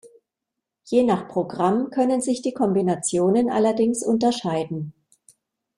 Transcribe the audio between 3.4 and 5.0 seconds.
allerdings unterscheiden.